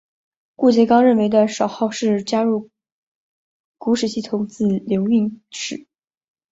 [0.55, 2.71] 顾颉刚认为的少昊氏加入
[3.77, 5.85] 古史系统自刘歆始。